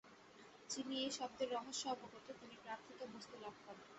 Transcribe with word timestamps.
যিনি 0.69 0.95
এই 1.03 1.11
শব্দের 1.11 1.49
রহস্য 1.51 1.83
অবগত, 1.87 2.25
তিনি 2.39 2.55
প্রার্থিত 2.63 2.99
বস্তু 3.13 3.35
লাভ 3.43 3.55
করেন। 3.65 3.85